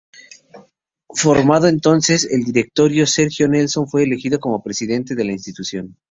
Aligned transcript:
Formado 1.13 1.67
entonces 1.67 2.25
el 2.31 2.43
directorio, 2.43 3.05
Sergio 3.05 3.47
Nelson 3.47 3.87
fue 3.87 4.01
elegido 4.01 4.39
como 4.39 4.63
presidente 4.63 5.13
de 5.13 5.25
la 5.25 5.33
institución. 5.33 5.95